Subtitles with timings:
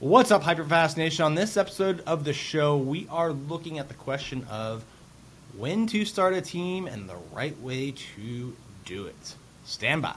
[0.00, 1.26] What's up, Hyperfast Nation?
[1.26, 4.82] On this episode of the show, we are looking at the question of
[5.58, 9.34] when to start a team and the right way to do it.
[9.66, 10.14] Stand by.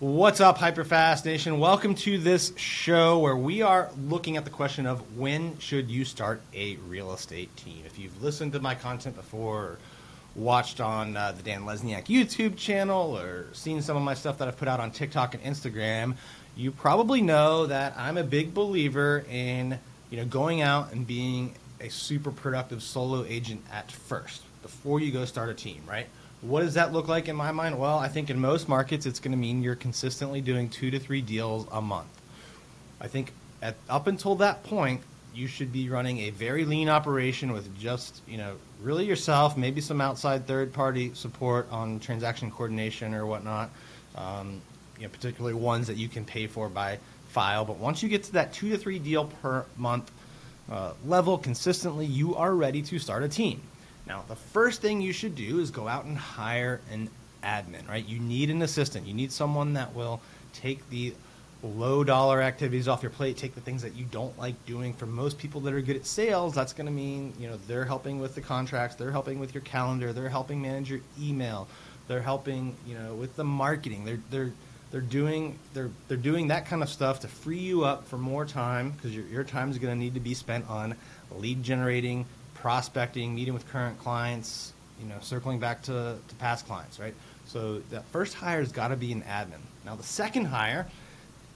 [0.00, 1.60] What's up, Hyperfast Nation?
[1.60, 6.04] Welcome to this show where we are looking at the question of when should you
[6.04, 7.84] start a real estate team.
[7.86, 9.78] If you've listened to my content before, or
[10.34, 14.48] watched on uh, the Dan Lesniak YouTube channel, or seen some of my stuff that
[14.48, 16.16] I've put out on TikTok and Instagram,
[16.56, 19.78] you probably know that I'm a big believer in
[20.10, 25.10] you know going out and being a super productive solo agent at first before you
[25.10, 26.06] go start a team, right?
[26.42, 27.78] What does that look like in my mind?
[27.78, 30.98] Well, I think in most markets, it's going to mean you're consistently doing two to
[30.98, 32.08] three deals a month.
[33.00, 35.02] I think at, up until that point,
[35.34, 39.80] you should be running a very lean operation with just, you know, really yourself, maybe
[39.80, 43.70] some outside third party support on transaction coordination or whatnot,
[44.16, 44.60] um,
[44.98, 47.64] you know, particularly ones that you can pay for by file.
[47.64, 50.10] But once you get to that two to three deal per month
[50.70, 53.60] uh, level consistently, you are ready to start a team.
[54.06, 57.08] Now, the first thing you should do is go out and hire an
[57.44, 58.06] admin, right?
[58.06, 59.06] You need an assistant.
[59.06, 60.20] You need someone that will
[60.52, 61.14] take the
[61.62, 64.94] low dollar activities off your plate, take the things that you don't like doing.
[64.94, 67.84] For most people that are good at sales, that's going to mean, you know, they're
[67.84, 71.68] helping with the contracts, they're helping with your calendar, they're helping manage your email,
[72.08, 74.04] they're helping, you know, with the marketing.
[74.04, 74.52] They're they're
[74.90, 78.44] they're doing they're they're doing that kind of stuff to free you up for more
[78.46, 80.94] time because your your time is going to need to be spent on
[81.36, 86.98] lead generating, prospecting, meeting with current clients, you know, circling back to, to past clients,
[86.98, 87.14] right?
[87.46, 89.60] So that first hire has got to be an admin.
[89.84, 90.86] Now the second hire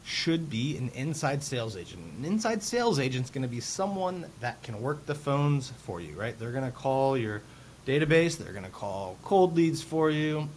[0.04, 2.02] should be an inside sales agent.
[2.18, 6.00] An inside sales agent is going to be someone that can work the phones for
[6.00, 6.38] you, right?
[6.38, 7.40] They're going to call your
[7.86, 10.48] database, they're going to call cold leads for you.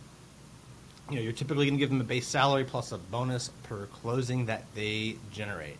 [1.09, 3.85] You know, you're typically going to give them a base salary plus a bonus per
[3.85, 5.77] closing that they generate.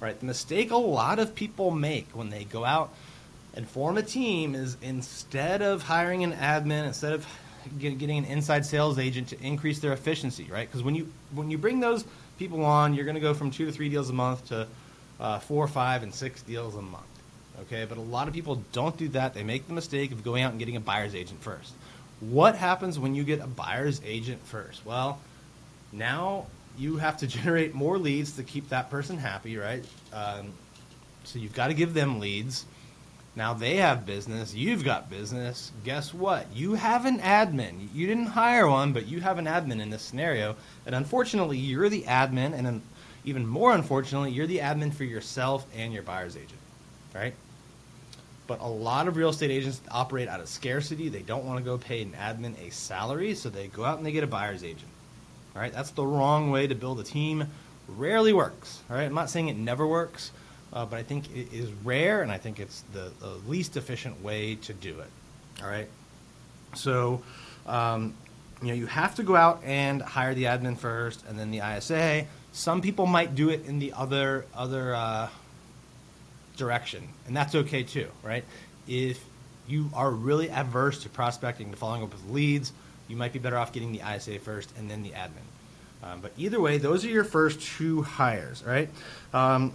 [0.00, 0.18] Right?
[0.18, 2.92] The mistake a lot of people make when they go out
[3.54, 7.26] and form a team is instead of hiring an admin, instead of
[7.78, 10.68] getting an inside sales agent to increase their efficiency, right?
[10.68, 12.04] Because when you when you bring those
[12.38, 14.66] people on, you're going to go from two to three deals a month to
[15.20, 17.04] uh, four, five, and six deals a month.
[17.62, 19.34] Okay, but a lot of people don't do that.
[19.34, 21.72] They make the mistake of going out and getting a buyer's agent first.
[22.20, 24.86] What happens when you get a buyer's agent first?
[24.86, 25.20] Well,
[25.92, 26.46] now
[26.78, 29.84] you have to generate more leads to keep that person happy, right?
[30.12, 30.52] Um,
[31.24, 32.64] so you've got to give them leads
[33.38, 35.70] now they have business, you've got business.
[35.84, 36.46] Guess what?
[36.52, 37.88] You have an admin.
[37.94, 40.56] You didn't hire one, but you have an admin in this scenario.
[40.84, 42.82] And unfortunately, you're the admin, and
[43.24, 46.58] even more unfortunately, you're the admin for yourself and your buyer's agent,
[47.14, 47.32] right?
[48.48, 51.08] But a lot of real estate agents operate out of scarcity.
[51.08, 54.06] They don't want to go pay an admin a salary, so they go out and
[54.06, 54.90] they get a buyer's agent.
[55.54, 57.46] All right, that's the wrong way to build a team.
[57.86, 58.82] Rarely works.
[58.90, 60.32] All right, I'm not saying it never works,
[60.72, 64.22] uh, but I think it is rare, and I think it's the, the, least efficient
[64.22, 65.10] way to do it.
[65.62, 65.88] All right.
[66.74, 67.22] So,
[67.66, 68.14] um,
[68.60, 71.60] you know, you have to go out and hire the admin first, and then the
[71.60, 72.26] ISA.
[72.52, 75.28] Some people might do it in the other other uh,
[76.56, 78.44] direction, and that's okay too, right?
[78.86, 79.22] If
[79.66, 82.72] you are really adverse to prospecting, to following up with leads,
[83.06, 85.46] you might be better off getting the ISA first and then the admin.
[86.02, 88.88] Um, but either way, those are your first two hires, right?
[89.34, 89.72] Um,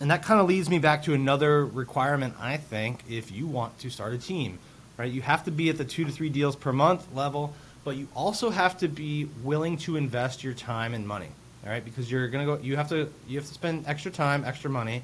[0.00, 3.78] and that kind of leads me back to another requirement, I think, if you want
[3.80, 4.58] to start a team,
[4.96, 5.10] right?
[5.10, 8.08] You have to be at the two to three deals per month level, but you
[8.14, 11.28] also have to be willing to invest your time and money,
[11.64, 11.84] all right?
[11.84, 15.02] Because you're gonna go, you have to, you have to spend extra time, extra money,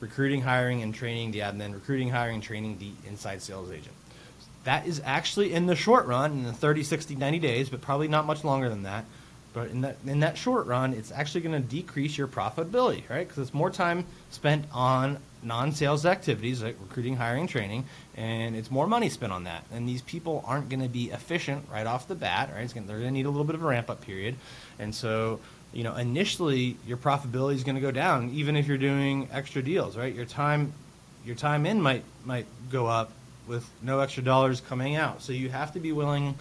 [0.00, 3.94] recruiting, hiring, and training the admin, recruiting, hiring, and training the inside sales agent.
[4.64, 8.08] That is actually in the short run, in the 30, 60, 90 days, but probably
[8.08, 9.04] not much longer than that
[9.52, 13.26] but in that in that short run, it's actually going to decrease your profitability, right?
[13.26, 17.84] Because it's more time spent on non-sales activities like recruiting, hiring, training,
[18.16, 19.64] and it's more money spent on that.
[19.72, 22.72] And these people aren't going to be efficient right off the bat, right?
[22.74, 24.36] Gonna, they're going to need a little bit of a ramp-up period,
[24.78, 25.40] and so
[25.72, 29.62] you know initially your profitability is going to go down, even if you're doing extra
[29.62, 30.14] deals, right?
[30.14, 30.72] Your time
[31.24, 33.12] your time in might might go up
[33.46, 35.22] with no extra dollars coming out.
[35.22, 36.34] So you have to be willing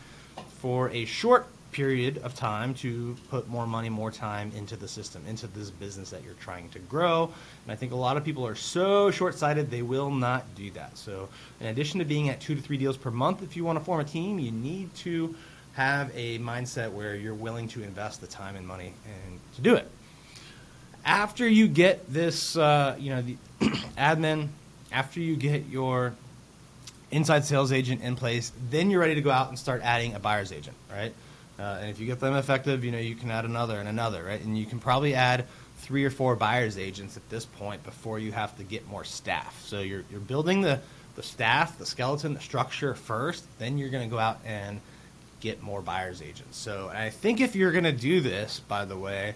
[0.59, 5.23] for a short period of time to put more money, more time into the system,
[5.27, 7.31] into this business that you're trying to grow.
[7.63, 10.71] And I think a lot of people are so short sighted, they will not do
[10.71, 10.97] that.
[10.97, 11.29] So,
[11.59, 13.85] in addition to being at two to three deals per month, if you want to
[13.85, 15.35] form a team, you need to
[15.73, 19.75] have a mindset where you're willing to invest the time and money and to do
[19.75, 19.89] it.
[21.05, 23.37] After you get this, uh, you know, the
[23.97, 24.47] admin,
[24.91, 26.15] after you get your
[27.11, 30.19] inside sales agent in place, then you're ready to go out and start adding a
[30.19, 31.13] buyer's agent, right?
[31.59, 34.23] Uh, and if you get them effective, you know you can add another and another,
[34.23, 34.41] right?
[34.41, 35.45] And you can probably add
[35.79, 39.59] three or four buyer's agents at this point before you have to get more staff.
[39.65, 40.79] So you're you're building the
[41.15, 43.43] the staff, the skeleton, the structure first.
[43.57, 44.79] Then you're going to go out and
[45.39, 46.57] get more buyer's agents.
[46.57, 49.35] So I think if you're going to do this, by the way,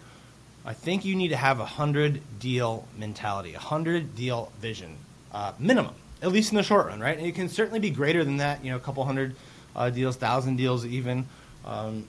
[0.66, 4.98] I think you need to have a hundred deal mentality, a hundred deal vision,
[5.32, 7.18] uh, minimum, at least in the short run, right?
[7.18, 9.36] And it can certainly be greater than that, you know, a couple hundred
[9.76, 11.28] uh, deals, thousand deals even.
[11.66, 12.08] Um,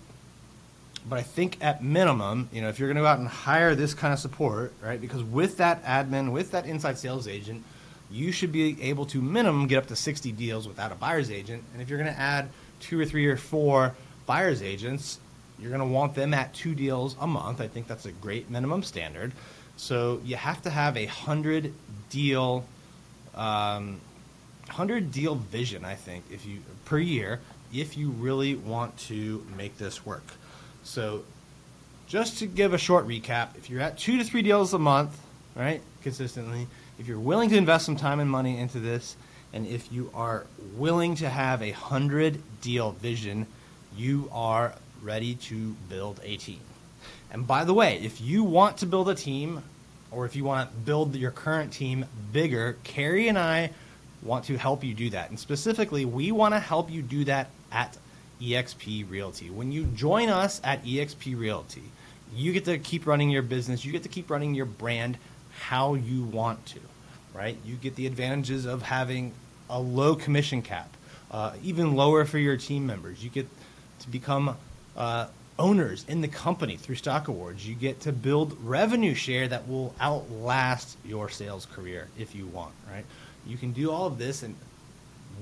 [1.09, 3.75] but I think at minimum, you know, if you're going to go out and hire
[3.75, 5.01] this kind of support, right?
[5.01, 7.65] Because with that admin, with that inside sales agent,
[8.11, 11.65] you should be able to minimum get up to 60 deals without a buyer's agent.
[11.73, 13.95] And if you're going to add two or three or four
[14.27, 15.19] buyer's agents,
[15.59, 17.61] you're going to want them at two deals a month.
[17.61, 19.33] I think that's a great minimum standard.
[19.77, 21.73] So you have to have a hundred
[22.11, 22.65] deal,
[23.35, 24.01] um,
[24.69, 25.85] hundred deal vision.
[25.85, 27.41] I think if you per year,
[27.73, 30.25] if you really want to make this work.
[30.85, 31.25] So,
[32.07, 35.19] just to give a short recap, if you're at two to three deals a month,
[35.57, 36.67] right, consistently,
[36.99, 39.17] if you're willing to invest some time and money into this,
[39.53, 40.47] and if you are
[40.77, 43.47] willing to have a hundred deal vision,
[43.97, 46.61] you are ready to build a team.
[47.31, 49.63] And by the way, if you want to build a team,
[50.11, 53.71] or if you want to build your current team bigger, Carrie and I
[54.23, 55.31] want to help you do that.
[55.31, 57.97] And specifically, we want to help you do that at
[58.41, 59.51] eXp Realty.
[59.51, 61.83] When you join us at eXp Realty,
[62.35, 65.19] you get to keep running your business, you get to keep running your brand
[65.51, 66.81] how you want to,
[67.35, 67.57] right?
[67.65, 69.33] You get the advantages of having
[69.69, 70.97] a low commission cap,
[71.31, 73.23] uh, even lower for your team members.
[73.23, 73.47] You get
[74.01, 74.57] to become
[74.97, 75.27] uh,
[75.59, 77.67] owners in the company through stock awards.
[77.67, 82.75] You get to build revenue share that will outlast your sales career if you want,
[82.91, 83.05] right?
[83.47, 84.57] You can do all of this and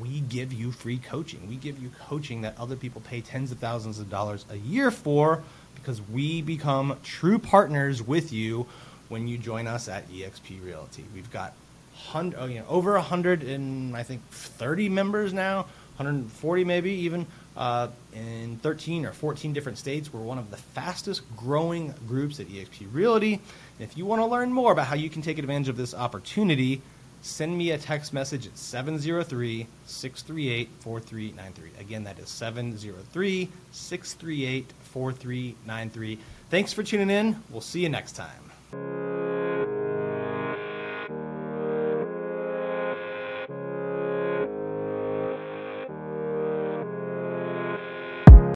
[0.01, 1.49] we give you free coaching.
[1.49, 4.91] We give you coaching that other people pay tens of thousands of dollars a year
[4.91, 5.43] for
[5.75, 8.67] because we become true partners with you
[9.09, 11.05] when you join us at eXp Realty.
[11.15, 11.55] We've got
[11.95, 15.63] hundred, oh, you know, over 100 and I think 30 members now,
[15.97, 17.27] 140 maybe even,
[17.57, 20.13] uh, in 13 or 14 different states.
[20.13, 23.35] We're one of the fastest growing groups at eXp Realty.
[23.35, 23.43] And
[23.89, 26.81] if you want to learn more about how you can take advantage of this opportunity,
[27.23, 31.81] send me a text message at 703 638 4393.
[31.81, 36.19] Again, that is 703 638 4393.
[36.51, 37.43] Thanks for tuning in.
[37.51, 39.00] We'll see you next time.